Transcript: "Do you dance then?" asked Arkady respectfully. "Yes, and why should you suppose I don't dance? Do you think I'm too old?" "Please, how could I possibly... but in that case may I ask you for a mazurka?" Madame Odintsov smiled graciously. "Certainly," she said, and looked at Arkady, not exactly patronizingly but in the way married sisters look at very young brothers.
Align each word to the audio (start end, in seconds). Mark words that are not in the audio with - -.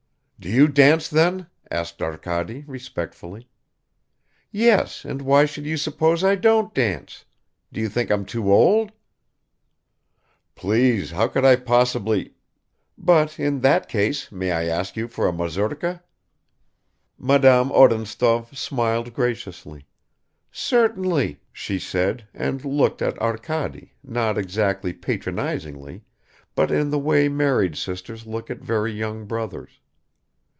"Do 0.41 0.49
you 0.49 0.67
dance 0.67 1.07
then?" 1.07 1.45
asked 1.69 2.01
Arkady 2.01 2.63
respectfully. 2.65 3.47
"Yes, 4.49 5.05
and 5.05 5.21
why 5.21 5.45
should 5.45 5.67
you 5.67 5.77
suppose 5.77 6.23
I 6.23 6.33
don't 6.33 6.73
dance? 6.73 7.25
Do 7.71 7.79
you 7.79 7.87
think 7.87 8.09
I'm 8.09 8.25
too 8.25 8.51
old?" 8.51 8.91
"Please, 10.55 11.11
how 11.11 11.27
could 11.27 11.45
I 11.45 11.57
possibly... 11.57 12.33
but 12.97 13.39
in 13.39 13.59
that 13.59 13.87
case 13.87 14.31
may 14.31 14.51
I 14.51 14.65
ask 14.65 14.95
you 14.97 15.07
for 15.07 15.27
a 15.27 15.31
mazurka?" 15.31 16.01
Madame 17.19 17.71
Odintsov 17.71 18.57
smiled 18.57 19.13
graciously. 19.13 19.85
"Certainly," 20.51 21.39
she 21.53 21.77
said, 21.77 22.27
and 22.33 22.65
looked 22.65 23.03
at 23.03 23.21
Arkady, 23.21 23.93
not 24.03 24.39
exactly 24.39 24.91
patronizingly 24.91 26.01
but 26.55 26.71
in 26.71 26.89
the 26.89 26.97
way 26.97 27.29
married 27.29 27.77
sisters 27.77 28.25
look 28.25 28.49
at 28.49 28.57
very 28.63 28.91
young 28.91 29.25
brothers. 29.27 29.79